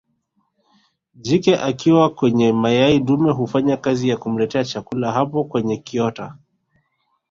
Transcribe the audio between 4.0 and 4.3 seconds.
ya